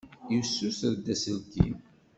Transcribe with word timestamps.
Yessuter-d 0.33 1.05
aselkim. 1.13 1.75